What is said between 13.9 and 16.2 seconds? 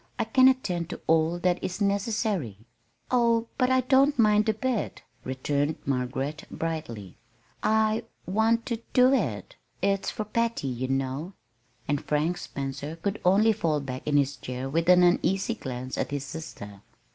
in his chair with an uneasy glance at